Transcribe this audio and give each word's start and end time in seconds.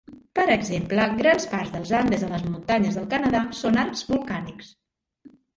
Per 0.37 0.45
exemple, 0.53 1.03
grans 1.19 1.45
parts 1.51 1.75
dels 1.75 1.93
Andes 1.99 2.25
a 2.29 2.31
les 2.33 2.47
muntanyes 2.47 2.99
del 3.01 3.07
Canadà 3.15 3.45
són 3.61 3.81
arcs 3.85 4.05
vulcànics. 4.11 4.77